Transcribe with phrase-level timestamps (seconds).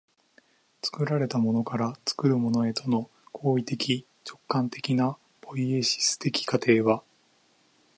[0.81, 7.03] 作られたものから作るものへとの行為的直観的なポイエシス的過程は